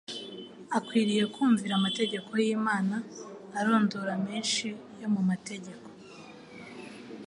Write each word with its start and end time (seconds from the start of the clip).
akwiriye 0.77 1.23
kumvira 1.33 1.73
amategeko 1.79 2.29
y'Imana; 2.43 2.95
arondora 3.59 4.13
menshi 4.27 4.67
yo 4.99 5.07
mu 5.13 5.21
mategeko, 5.29 5.87